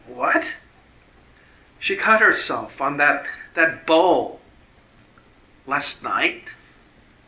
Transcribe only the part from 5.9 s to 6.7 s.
night?"